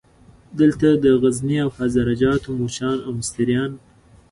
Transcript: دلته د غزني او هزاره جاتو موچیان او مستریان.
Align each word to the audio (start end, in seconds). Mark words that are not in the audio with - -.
دلته 0.59 0.87
د 1.03 1.05
غزني 1.21 1.57
او 1.65 1.69
هزاره 1.79 2.13
جاتو 2.21 2.49
موچیان 2.59 2.97
او 3.05 3.11
مستریان. 3.19 3.71